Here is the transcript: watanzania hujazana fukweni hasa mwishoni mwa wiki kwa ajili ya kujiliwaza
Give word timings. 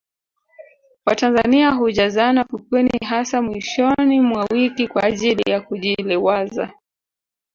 watanzania 1.05 1.71
hujazana 1.71 2.45
fukweni 2.45 2.99
hasa 3.09 3.41
mwishoni 3.41 4.21
mwa 4.21 4.45
wiki 4.51 4.87
kwa 4.87 5.03
ajili 5.03 5.43
ya 5.51 5.61
kujiliwaza 5.61 6.73